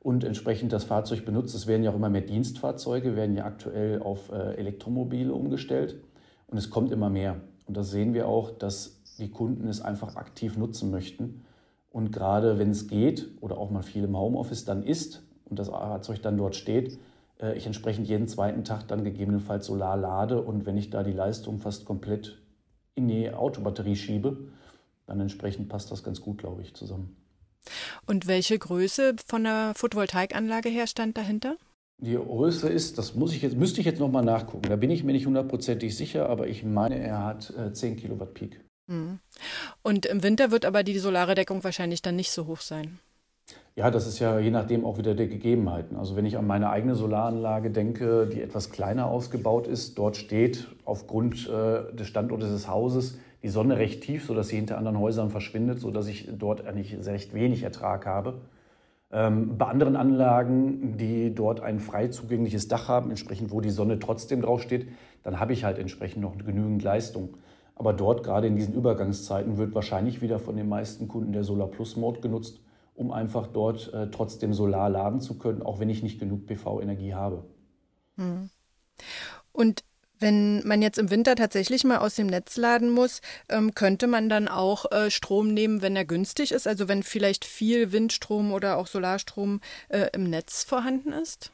[0.00, 1.54] und entsprechend das Fahrzeug benutzt.
[1.54, 5.96] Es werden ja auch immer mehr Dienstfahrzeuge, werden ja aktuell auf äh, Elektromobile umgestellt
[6.48, 7.36] und es kommt immer mehr.
[7.66, 11.44] Und das sehen wir auch, dass die Kunden es einfach aktiv nutzen möchten.
[11.90, 15.68] Und gerade wenn es geht oder auch mal viel im Homeoffice dann ist und das
[15.68, 16.98] Fahrzeug dann dort steht,
[17.40, 21.12] äh, ich entsprechend jeden zweiten Tag dann gegebenenfalls Solar lade und wenn ich da die
[21.12, 22.40] Leistung fast komplett
[22.96, 24.48] in die Autobatterie schiebe,
[25.10, 27.16] dann entsprechend passt das ganz gut, glaube ich, zusammen.
[28.06, 31.56] Und welche Größe von der Photovoltaikanlage her stand dahinter?
[31.98, 34.68] Die Größe ist, das muss ich jetzt, müsste ich jetzt nochmal nachgucken.
[34.68, 38.32] Da bin ich mir nicht hundertprozentig sicher, aber ich meine, er hat äh, 10 Kilowatt
[38.34, 38.60] Peak.
[38.86, 39.18] Mhm.
[39.82, 42.98] Und im Winter wird aber die solare Deckung wahrscheinlich dann nicht so hoch sein.
[43.76, 45.96] Ja, das ist ja je nachdem auch wieder der Gegebenheiten.
[45.96, 50.68] Also wenn ich an meine eigene Solaranlage denke, die etwas kleiner ausgebaut ist, dort steht
[50.84, 55.30] aufgrund äh, des Standortes des Hauses die Sonne recht tief, sodass sie hinter anderen Häusern
[55.30, 58.40] verschwindet, sodass ich dort eigentlich recht wenig Ertrag habe.
[59.12, 63.98] Ähm, bei anderen Anlagen, die dort ein frei zugängliches Dach haben, entsprechend wo die Sonne
[63.98, 64.88] trotzdem draufsteht,
[65.22, 67.36] dann habe ich halt entsprechend noch genügend Leistung.
[67.74, 71.68] Aber dort, gerade in diesen Übergangszeiten, wird wahrscheinlich wieder von den meisten Kunden der Solar
[71.68, 72.60] Plus Mode genutzt,
[72.94, 77.14] um einfach dort äh, trotzdem Solar laden zu können, auch wenn ich nicht genug PV-Energie
[77.14, 77.44] habe.
[78.16, 78.50] Hm.
[79.52, 79.82] Und
[80.20, 84.28] wenn man jetzt im Winter tatsächlich mal aus dem Netz laden muss, ähm, könnte man
[84.28, 86.66] dann auch äh, Strom nehmen, wenn er günstig ist?
[86.66, 91.50] Also wenn vielleicht viel Windstrom oder auch Solarstrom äh, im Netz vorhanden ist?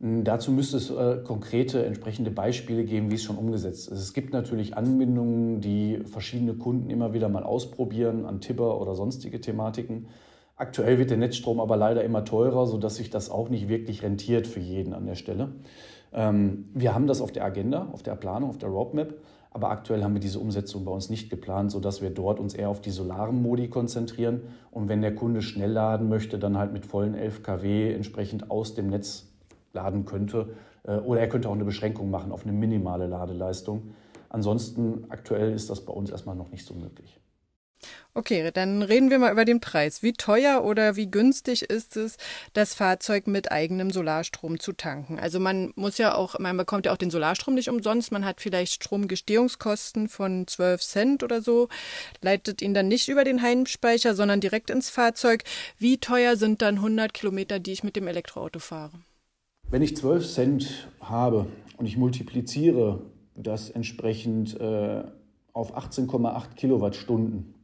[0.00, 4.00] Hm, dazu müsste es äh, konkrete entsprechende Beispiele geben, wie es schon umgesetzt ist.
[4.00, 9.40] Es gibt natürlich Anbindungen, die verschiedene Kunden immer wieder mal ausprobieren an Tibber oder sonstige
[9.40, 10.08] Thematiken.
[10.58, 14.46] Aktuell wird der Netzstrom aber leider immer teurer, sodass sich das auch nicht wirklich rentiert
[14.46, 15.52] für jeden an der Stelle.
[16.12, 19.14] Ähm, wir haben das auf der Agenda, auf der Planung, auf der Roadmap,
[19.50, 22.68] aber aktuell haben wir diese Umsetzung bei uns nicht geplant, sodass wir dort uns eher
[22.68, 26.84] auf die solaren Modi konzentrieren und wenn der Kunde schnell laden möchte, dann halt mit
[26.84, 29.28] vollen 11 kW entsprechend aus dem Netz
[29.72, 30.50] laden könnte.
[30.84, 33.94] Äh, oder er könnte auch eine Beschränkung machen auf eine minimale Ladeleistung.
[34.28, 37.18] Ansonsten aktuell ist das bei uns erstmal noch nicht so möglich.
[38.14, 40.02] Okay, dann reden wir mal über den Preis.
[40.02, 42.16] Wie teuer oder wie günstig ist es,
[42.54, 45.18] das Fahrzeug mit eigenem Solarstrom zu tanken?
[45.18, 48.12] Also man muss ja auch, man bekommt ja auch den Solarstrom nicht umsonst.
[48.12, 51.68] Man hat vielleicht Stromgestehungskosten von 12 Cent oder so,
[52.22, 55.44] leitet ihn dann nicht über den Heimspeicher, sondern direkt ins Fahrzeug.
[55.78, 58.98] Wie teuer sind dann 100 Kilometer, die ich mit dem Elektroauto fahre?
[59.68, 63.02] Wenn ich 12 Cent habe und ich multipliziere
[63.34, 65.04] das entsprechend äh,
[65.52, 67.54] auf 18,8 Kilowattstunden,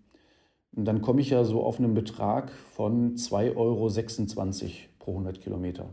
[0.75, 3.91] und dann komme ich ja so auf einen Betrag von 2,26 Euro
[4.99, 5.91] pro 100 Kilometer.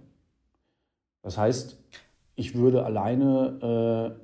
[1.21, 1.77] Das heißt,
[2.35, 4.23] ich würde alleine, äh,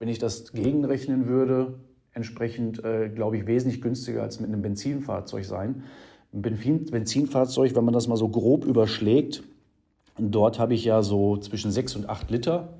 [0.00, 1.78] wenn ich das gegenrechnen würde,
[2.12, 5.84] entsprechend, äh, glaube ich, wesentlich günstiger als mit einem Benzinfahrzeug sein.
[6.32, 9.44] Ein Benzinfahrzeug, wenn man das mal so grob überschlägt,
[10.18, 12.74] dort habe ich ja so zwischen 6 und 8 Liter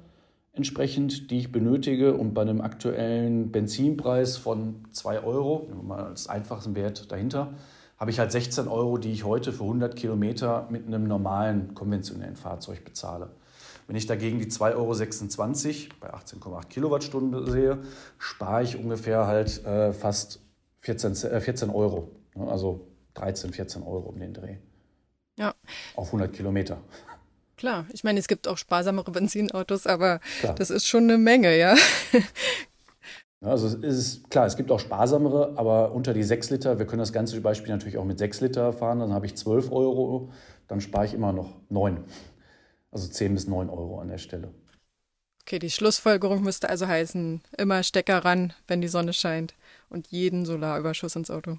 [0.58, 2.14] entsprechend, die ich benötige.
[2.14, 7.54] Und bei einem aktuellen Benzinpreis von 2 Euro, mal als einfachsten Wert dahinter,
[7.96, 12.36] habe ich halt 16 Euro, die ich heute für 100 Kilometer mit einem normalen konventionellen
[12.36, 13.30] Fahrzeug bezahle.
[13.86, 17.78] Wenn ich dagegen die 2,26 Euro bei 18,8 Kilowattstunden sehe,
[18.18, 20.40] spare ich ungefähr halt äh, fast
[20.80, 22.10] 14, äh, 14 Euro.
[22.34, 24.56] Also 13, 14 Euro um den Dreh.
[25.38, 25.54] Ja.
[25.96, 26.78] Auf 100 Kilometer.
[27.58, 30.54] Klar, ich meine, es gibt auch sparsamere Benzinautos, aber klar.
[30.54, 31.76] das ist schon eine Menge, ja.
[33.40, 37.00] Also es ist klar, es gibt auch sparsamere, aber unter die 6 Liter, wir können
[37.00, 40.32] das ganze Beispiel natürlich auch mit 6 Liter fahren, dann habe ich 12 Euro,
[40.66, 42.04] dann spare ich immer noch 9.
[42.90, 44.54] Also 10 bis 9 Euro an der Stelle.
[45.42, 49.54] Okay, die Schlussfolgerung müsste also heißen, immer Stecker ran, wenn die Sonne scheint
[49.88, 51.58] und jeden Solarüberschuss ins Auto.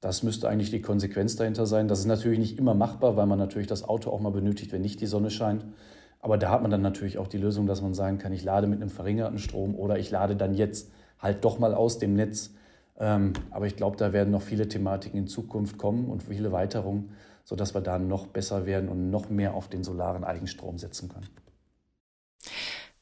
[0.00, 1.86] Das müsste eigentlich die Konsequenz dahinter sein.
[1.86, 4.80] Das ist natürlich nicht immer machbar, weil man natürlich das Auto auch mal benötigt, wenn
[4.80, 5.64] nicht die Sonne scheint.
[6.20, 8.66] Aber da hat man dann natürlich auch die Lösung, dass man sagen kann, ich lade
[8.66, 12.54] mit einem verringerten Strom oder ich lade dann jetzt halt doch mal aus dem Netz.
[12.98, 17.10] Ähm, aber ich glaube, da werden noch viele Thematiken in Zukunft kommen und viele Weiterungen,
[17.44, 21.28] sodass wir da noch besser werden und noch mehr auf den solaren Eigenstrom setzen können.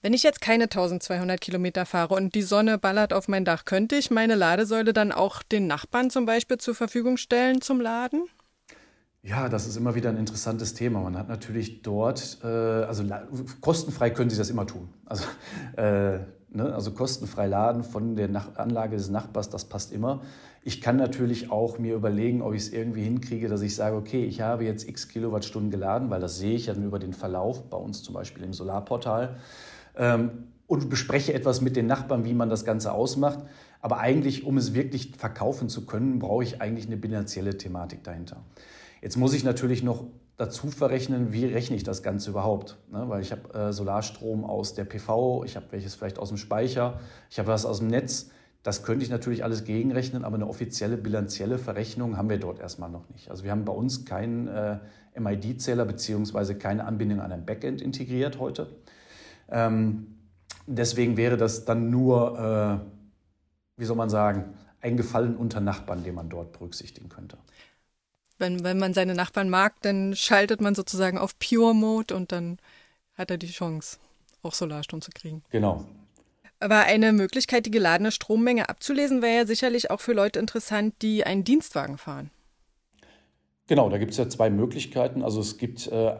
[0.00, 3.96] Wenn ich jetzt keine 1200 Kilometer fahre und die Sonne ballert auf mein Dach, könnte
[3.96, 8.22] ich meine Ladesäule dann auch den Nachbarn zum Beispiel zur Verfügung stellen zum Laden?
[9.22, 11.00] Ja, das ist immer wieder ein interessantes Thema.
[11.00, 13.04] Man hat natürlich dort, äh, also
[13.60, 14.88] kostenfrei können Sie das immer tun.
[15.04, 15.24] Also,
[15.76, 20.22] äh, ne, also kostenfrei laden von der Nach Anlage des Nachbars, das passt immer.
[20.62, 24.24] Ich kann natürlich auch mir überlegen, ob ich es irgendwie hinkriege, dass ich sage, okay,
[24.24, 27.68] ich habe jetzt x Kilowattstunden geladen, weil das sehe ich ja dann über den Verlauf,
[27.68, 29.38] bei uns zum Beispiel im Solarportal,
[29.98, 30.30] ähm,
[30.66, 33.40] und bespreche etwas mit den Nachbarn, wie man das Ganze ausmacht.
[33.80, 38.42] Aber eigentlich, um es wirklich verkaufen zu können, brauche ich eigentlich eine bilanzielle Thematik dahinter.
[39.02, 40.04] Jetzt muss ich natürlich noch
[40.36, 42.76] dazu verrechnen, wie rechne ich das Ganze überhaupt.
[42.90, 43.04] Ne?
[43.08, 47.00] Weil ich habe äh, Solarstrom aus der PV, ich habe welches vielleicht aus dem Speicher,
[47.30, 48.30] ich habe was aus dem Netz.
[48.62, 52.90] Das könnte ich natürlich alles gegenrechnen, aber eine offizielle bilanzielle Verrechnung haben wir dort erstmal
[52.90, 53.30] noch nicht.
[53.30, 54.78] Also wir haben bei uns keinen äh,
[55.18, 58.68] MID-Zähler beziehungsweise keine Anbindung an ein Backend integriert heute.
[59.50, 60.18] Ähm,
[60.66, 66.14] deswegen wäre das dann nur, äh, wie soll man sagen, ein Gefallen unter Nachbarn, den
[66.14, 67.38] man dort berücksichtigen könnte.
[68.38, 72.58] Wenn, wenn man seine Nachbarn mag, dann schaltet man sozusagen auf Pure Mode und dann
[73.14, 73.98] hat er die Chance,
[74.42, 75.42] auch Solarstrom zu kriegen.
[75.50, 75.84] Genau.
[76.60, 81.24] Aber eine Möglichkeit, die geladene Strommenge abzulesen, wäre ja sicherlich auch für Leute interessant, die
[81.24, 82.30] einen Dienstwagen fahren.
[83.68, 85.22] Genau, da gibt es ja zwei Möglichkeiten.
[85.22, 86.16] Also es gibt äh,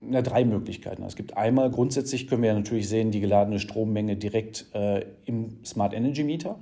[0.00, 1.02] ja, drei Möglichkeiten.
[1.04, 5.94] Es gibt einmal, grundsätzlich können wir natürlich sehen, die geladene Strommenge direkt äh, im Smart
[5.94, 6.58] Energy Meter.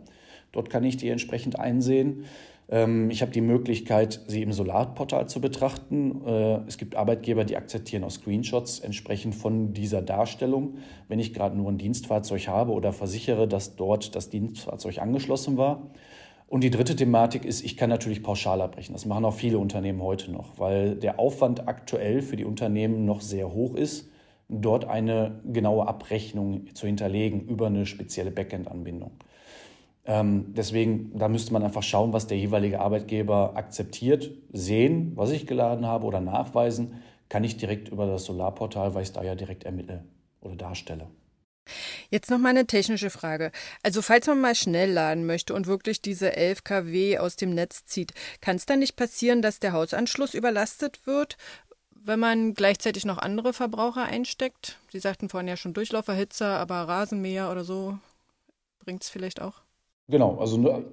[0.53, 2.25] Dort kann ich die entsprechend einsehen.
[2.69, 6.23] Ähm, ich habe die Möglichkeit, sie im Solarportal zu betrachten.
[6.27, 10.79] Äh, es gibt Arbeitgeber, die akzeptieren auch Screenshots entsprechend von dieser Darstellung.
[11.09, 15.91] Wenn ich gerade nur ein Dienstfahrzeug habe oder versichere, dass dort das Dienstfahrzeug angeschlossen war.
[16.47, 18.93] Und die dritte Thematik ist, ich kann natürlich pauschal abbrechen.
[18.93, 23.21] Das machen auch viele Unternehmen heute noch, weil der Aufwand aktuell für die Unternehmen noch
[23.21, 24.11] sehr hoch ist,
[24.49, 29.13] dort eine genaue Abrechnung zu hinterlegen über eine spezielle Backend-Anbindung.
[30.07, 35.47] Ähm, deswegen, da müsste man einfach schauen, was der jeweilige Arbeitgeber akzeptiert, sehen, was ich
[35.47, 39.35] geladen habe oder nachweisen, kann ich direkt über das Solarportal, weil ich es da ja
[39.35, 40.05] direkt ermittle
[40.43, 41.07] oder darstelle.
[42.11, 43.51] Jetzt noch mal eine technische Frage.
[43.83, 47.85] Also falls man mal schnell laden möchte und wirklich diese 11 kW aus dem Netz
[47.87, 51.37] zieht, kann es dann nicht passieren, dass der Hausanschluss überlastet wird,
[51.91, 54.79] wenn man gleichzeitig noch andere Verbraucher einsteckt?
[54.93, 57.99] Sie sagten vorhin ja schon Durchlauferhitzer, aber Rasenmäher oder so
[58.85, 59.63] bringt es vielleicht auch?
[60.09, 60.85] Genau, also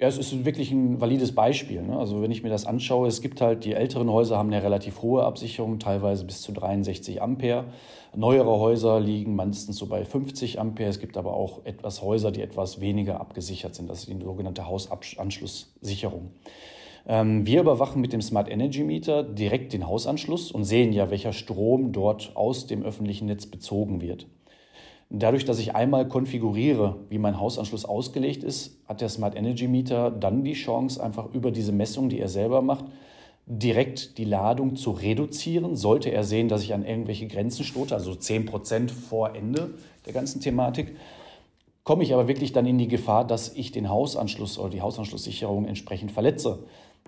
[0.00, 1.82] ja, es ist wirklich ein valides Beispiel.
[1.82, 1.98] Ne?
[1.98, 5.02] Also wenn ich mir das anschaue, es gibt halt, die älteren Häuser haben eine relativ
[5.02, 7.64] hohe Absicherung, teilweise bis zu 63 Ampere.
[8.14, 10.88] Neuere Häuser liegen meistens so bei 50 Ampere.
[10.88, 13.90] Es gibt aber auch etwas Häuser, die etwas weniger abgesichert sind.
[13.90, 16.30] Das ist die sogenannte Hausanschlusssicherung.
[17.08, 21.32] Ähm, wir überwachen mit dem Smart Energy Meter direkt den Hausanschluss und sehen ja, welcher
[21.32, 24.28] Strom dort aus dem öffentlichen Netz bezogen wird.
[25.10, 30.10] Dadurch, dass ich einmal konfiguriere, wie mein Hausanschluss ausgelegt ist, hat der Smart Energy Meter
[30.10, 32.84] dann die Chance, einfach über diese Messung, die er selber macht,
[33.46, 35.76] direkt die Ladung zu reduzieren.
[35.76, 39.70] Sollte er sehen, dass ich an irgendwelche Grenzen stoße, also 10 Prozent vor Ende
[40.04, 40.94] der ganzen Thematik,
[41.84, 45.64] komme ich aber wirklich dann in die Gefahr, dass ich den Hausanschluss oder die Hausanschlusssicherung
[45.64, 46.64] entsprechend verletze.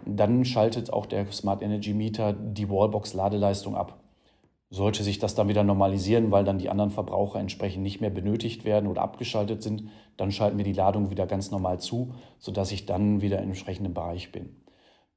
[0.06, 4.00] Dann schaltet auch der Smart Energy Meter die Wallbox-Ladeleistung ab.
[4.72, 8.64] Sollte sich das dann wieder normalisieren, weil dann die anderen Verbraucher entsprechend nicht mehr benötigt
[8.64, 12.86] werden oder abgeschaltet sind, dann schalten wir die Ladung wieder ganz normal zu, sodass ich
[12.86, 14.60] dann wieder im entsprechenden Bereich bin.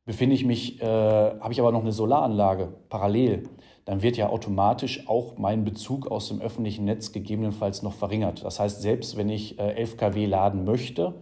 [0.06, 3.44] Befinde ich mich, äh, habe ich aber noch eine Solaranlage parallel,
[3.86, 8.44] dann wird ja automatisch auch mein Bezug aus dem öffentlichen Netz gegebenenfalls noch verringert.
[8.44, 11.22] Das heißt, selbst wenn ich äh, 11 kW laden möchte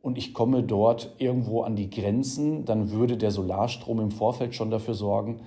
[0.00, 4.70] und ich komme dort irgendwo an die Grenzen, dann würde der Solarstrom im Vorfeld schon
[4.70, 5.42] dafür sorgen,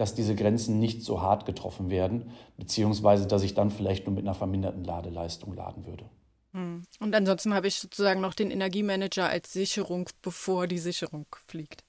[0.00, 4.24] dass diese Grenzen nicht so hart getroffen werden, beziehungsweise dass ich dann vielleicht nur mit
[4.24, 6.06] einer verminderten Ladeleistung laden würde.
[6.52, 6.84] Hm.
[7.00, 11.84] Und ansonsten habe ich sozusagen noch den Energiemanager als Sicherung, bevor die Sicherung fliegt.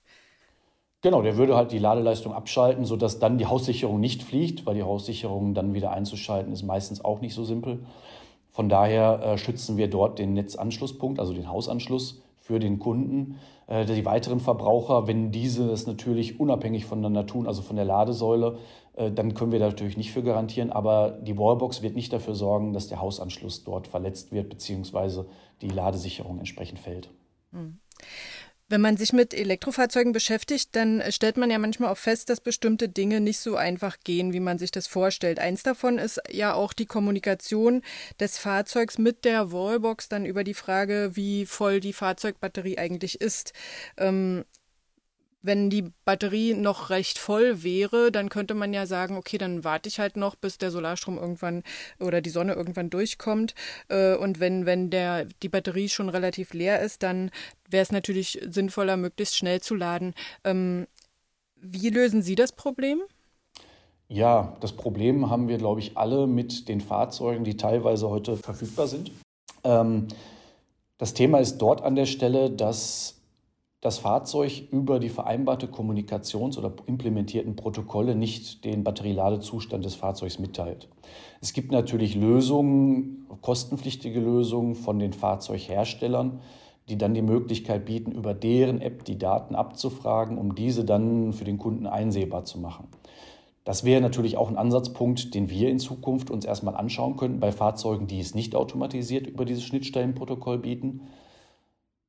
[1.01, 4.83] Genau, der würde halt die Ladeleistung abschalten, sodass dann die Haussicherung nicht fliegt, weil die
[4.83, 7.85] Haussicherung dann wieder einzuschalten ist meistens auch nicht so simpel.
[8.51, 13.39] Von daher äh, schützen wir dort den Netzanschlusspunkt, also den Hausanschluss für den Kunden.
[13.71, 18.57] Äh, die weiteren Verbraucher, wenn diese das natürlich unabhängig voneinander tun, also von der Ladesäule,
[18.95, 20.71] äh, dann können wir da natürlich nicht für garantieren.
[20.71, 25.25] Aber die Wallbox wird nicht dafür sorgen, dass der Hausanschluss dort verletzt wird, beziehungsweise
[25.61, 27.11] die Ladesicherung entsprechend fällt.
[27.51, 27.79] Mhm.
[28.71, 32.87] Wenn man sich mit Elektrofahrzeugen beschäftigt, dann stellt man ja manchmal auch fest, dass bestimmte
[32.87, 35.39] Dinge nicht so einfach gehen, wie man sich das vorstellt.
[35.39, 37.81] Eins davon ist ja auch die Kommunikation
[38.21, 43.51] des Fahrzeugs mit der Wallbox dann über die Frage, wie voll die Fahrzeugbatterie eigentlich ist.
[43.97, 44.45] Ähm,
[45.41, 49.89] wenn die Batterie noch recht voll wäre, dann könnte man ja sagen, okay, dann warte
[49.89, 51.63] ich halt noch, bis der Solarstrom irgendwann
[51.99, 53.55] oder die Sonne irgendwann durchkommt.
[53.89, 57.31] Äh, und wenn, wenn der, die Batterie schon relativ leer ist, dann
[57.69, 60.13] wäre es natürlich sinnvoller, möglichst schnell zu laden.
[60.43, 60.87] Ähm,
[61.55, 63.01] Wie lösen Sie das Problem?
[64.07, 68.87] Ja, das Problem haben wir, glaube ich, alle mit den Fahrzeugen, die teilweise heute verfügbar
[68.87, 69.11] sind.
[69.63, 70.07] Ähm,
[70.97, 73.20] das Thema ist dort an der Stelle, dass
[73.81, 80.87] das Fahrzeug über die vereinbarte Kommunikations- oder implementierten Protokolle nicht den Batterieladezustand des Fahrzeugs mitteilt.
[81.41, 86.41] Es gibt natürlich Lösungen, kostenpflichtige Lösungen von den Fahrzeugherstellern,
[86.89, 91.45] die dann die Möglichkeit bieten, über deren App die Daten abzufragen, um diese dann für
[91.45, 92.87] den Kunden einsehbar zu machen.
[93.63, 97.51] Das wäre natürlich auch ein Ansatzpunkt, den wir in Zukunft uns erstmal anschauen könnten bei
[97.51, 101.01] Fahrzeugen, die es nicht automatisiert über dieses Schnittstellenprotokoll bieten.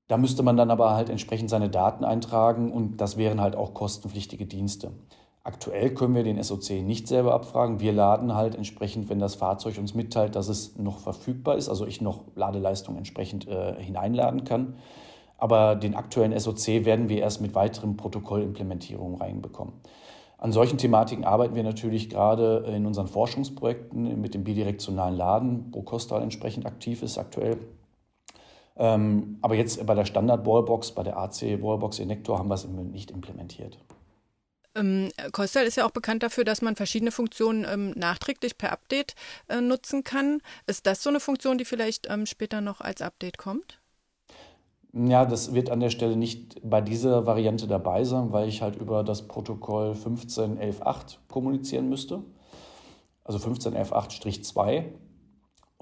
[0.09, 3.75] Da müsste man dann aber halt entsprechend seine Daten eintragen und das wären halt auch
[3.75, 4.93] kostenpflichtige Dienste.
[5.45, 7.81] Aktuell können wir den SOC nicht selber abfragen.
[7.81, 11.85] Wir laden halt entsprechend, wenn das Fahrzeug uns mitteilt, dass es noch verfügbar ist, also
[11.85, 14.77] ich noch Ladeleistung entsprechend äh, hineinladen kann.
[15.39, 19.75] Aber den aktuellen SOC werden wir erst mit weiteren Protokollimplementierungen reinbekommen.
[20.39, 25.83] An solchen Thematiken arbeiten wir natürlich gerade in unseren Forschungsprojekten mit dem bidirektionalen Laden, wo
[25.83, 27.59] Costal entsprechend aktiv ist aktuell.
[28.77, 33.79] Ähm, aber jetzt bei der Standard-Wallbox, bei der AC-Wallbox Enector haben wir es nicht implementiert.
[34.75, 39.15] Ähm, Costal ist ja auch bekannt dafür, dass man verschiedene Funktionen ähm, nachträglich per Update
[39.49, 40.41] äh, nutzen kann.
[40.67, 43.81] Ist das so eine Funktion, die vielleicht ähm, später noch als Update kommt?
[44.95, 48.77] Ja, das wird an der Stelle nicht bei dieser Variante dabei sein, weil ich halt
[48.77, 52.23] über das Protokoll 15.11.8 kommunizieren müsste.
[53.25, 54.85] Also 15.11.8-2.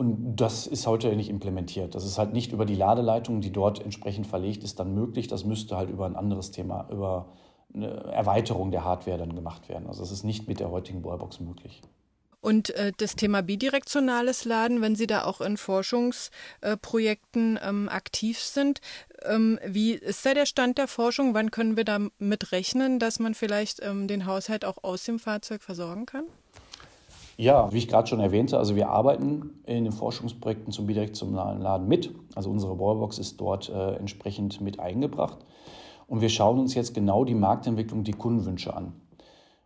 [0.00, 1.94] Und das ist heute nicht implementiert.
[1.94, 5.28] Das ist halt nicht über die Ladeleitung, die dort entsprechend verlegt ist, dann möglich.
[5.28, 7.26] Das müsste halt über ein anderes Thema, über
[7.74, 9.88] eine Erweiterung der Hardware dann gemacht werden.
[9.88, 11.82] Also das ist nicht mit der heutigen Wallbox möglich.
[12.40, 18.40] Und äh, das Thema bidirektionales Laden, wenn Sie da auch in Forschungsprojekten äh, ähm, aktiv
[18.40, 18.80] sind,
[19.24, 21.34] ähm, wie ist da der Stand der Forschung?
[21.34, 25.62] Wann können wir damit rechnen, dass man vielleicht ähm, den Haushalt auch aus dem Fahrzeug
[25.62, 26.24] versorgen kann?
[27.36, 31.88] Ja, wie ich gerade schon erwähnte, also wir arbeiten in den Forschungsprojekten zum bidirektionalen Laden
[31.88, 32.14] mit.
[32.34, 35.38] Also unsere Wallbox ist dort äh, entsprechend mit eingebracht.
[36.06, 38.92] Und wir schauen uns jetzt genau die Marktentwicklung, die Kundenwünsche an.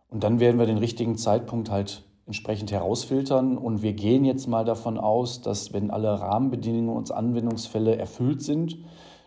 [0.09, 3.57] Und dann werden wir den richtigen Zeitpunkt halt entsprechend herausfiltern.
[3.57, 8.77] Und wir gehen jetzt mal davon aus, dass wenn alle Rahmenbedingungen und Anwendungsfälle erfüllt sind,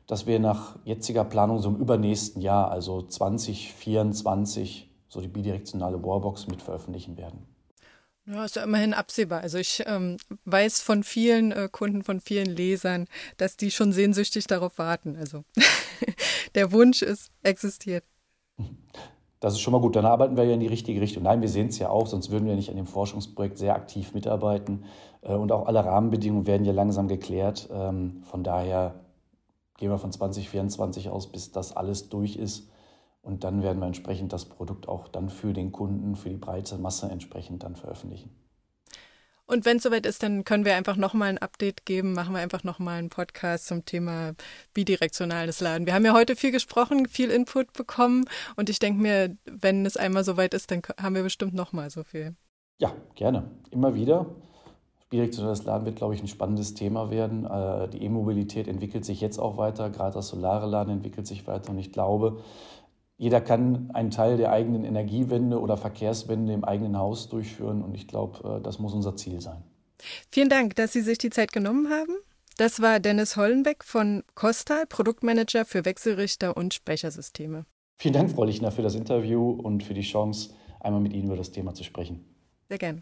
[0.07, 6.47] dass wir nach jetziger Planung so im übernächsten Jahr, also 2024, so die bidirektionale Bohrbox
[6.47, 7.47] mit veröffentlichen werden.
[8.31, 9.41] Ja, ist ja immerhin absehbar.
[9.41, 13.07] Also ich ähm, weiß von vielen äh, Kunden, von vielen Lesern,
[13.39, 15.17] dass die schon sehnsüchtig darauf warten.
[15.17, 15.45] Also
[16.55, 18.05] der Wunsch ist existiert.
[19.41, 19.97] Das ist schon mal gut.
[19.97, 21.23] Dann arbeiten wir ja in die richtige Richtung.
[21.23, 24.13] Nein, wir sehen es ja auch, sonst würden wir nicht an dem Forschungsprojekt sehr aktiv
[24.13, 24.85] mitarbeiten.
[25.23, 27.71] Äh, und auch alle Rahmenbedingungen werden ja langsam geklärt.
[27.73, 28.95] Ähm, von daher
[29.79, 32.69] gehen wir von 2024 aus, bis das alles durch ist
[33.29, 36.79] und dann werden wir entsprechend das Produkt auch dann für den Kunden, für die breite
[36.79, 38.31] Masse entsprechend dann veröffentlichen.
[39.45, 42.41] Und wenn es soweit ist, dann können wir einfach nochmal ein Update geben, machen wir
[42.41, 44.33] einfach nochmal einen Podcast zum Thema
[44.73, 45.87] bidirektionales Laden.
[45.87, 48.25] Wir haben ja heute viel gesprochen, viel Input bekommen
[48.57, 52.05] und ich denke mir, wenn es einmal soweit ist, dann haben wir bestimmt nochmal so
[52.05, 52.35] viel.
[52.79, 53.51] Ja, gerne.
[53.71, 54.27] Immer wieder.
[55.11, 57.47] Bidirektionales Laden wird, glaube ich, ein spannendes Thema werden.
[57.47, 61.71] Äh, die E-Mobilität entwickelt sich jetzt auch weiter, gerade das solare Laden entwickelt sich weiter
[61.71, 62.43] und ich glaube,
[63.19, 68.07] jeder kann einen Teil der eigenen Energiewende oder Verkehrswende im eigenen Haus durchführen und ich
[68.07, 69.65] glaube, äh, das muss unser Ziel sein.
[70.31, 72.15] Vielen Dank, dass Sie sich die Zeit genommen haben.
[72.57, 77.67] Das war Dennis Hollenbeck von Costal, Produktmanager für Wechselrichter und Speichersysteme.
[77.97, 81.37] Vielen Dank, Frau Lichner, für das Interview und für die Chance, einmal mit Ihnen über
[81.37, 82.25] das Thema zu sprechen.
[82.69, 83.01] Sehr gerne.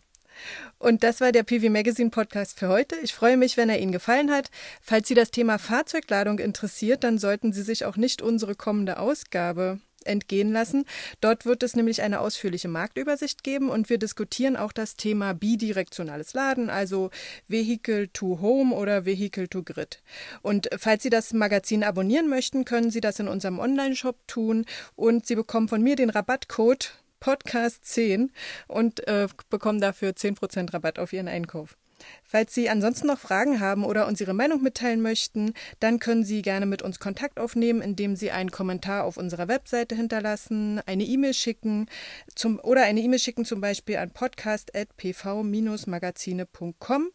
[0.78, 2.96] Und das war der PV Magazine Podcast für heute.
[3.02, 4.50] Ich freue mich, wenn er Ihnen gefallen hat.
[4.80, 9.78] Falls Sie das Thema Fahrzeugladung interessiert, dann sollten Sie sich auch nicht unsere kommende Ausgabe
[10.06, 10.84] entgehen lassen.
[11.20, 16.34] Dort wird es nämlich eine ausführliche Marktübersicht geben und wir diskutieren auch das Thema bidirektionales
[16.34, 17.10] Laden, also
[17.48, 20.02] Vehicle to Home oder Vehicle to Grid.
[20.42, 24.64] Und falls Sie das Magazin abonnieren möchten, können Sie das in unserem Online-Shop tun
[24.94, 28.30] und Sie bekommen von mir den Rabattcode Podcast 10
[28.68, 31.76] und äh, bekommen dafür 10% Rabatt auf Ihren Einkauf.
[32.24, 36.42] Falls Sie ansonsten noch Fragen haben oder uns Ihre Meinung mitteilen möchten, dann können Sie
[36.42, 41.34] gerne mit uns Kontakt aufnehmen, indem Sie einen Kommentar auf unserer Webseite hinterlassen, eine E-Mail
[41.34, 41.88] schicken
[42.34, 47.10] zum, oder eine E-Mail schicken zum Beispiel an podcast.pv-magazine.com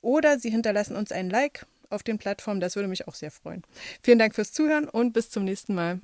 [0.00, 3.62] oder Sie hinterlassen uns ein Like auf den Plattformen, das würde mich auch sehr freuen.
[4.02, 6.00] Vielen Dank fürs Zuhören und bis zum nächsten Mal.